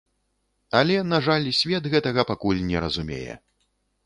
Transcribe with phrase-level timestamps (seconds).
[0.79, 3.33] Але, на жаль, свет гэтага пакуль не разумее.